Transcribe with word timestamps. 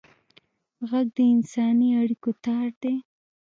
غږ 0.89 1.07
د 1.15 1.17
انساني 1.33 1.89
اړیکو 2.01 2.29
تار 2.45 2.69
دی 2.81 2.95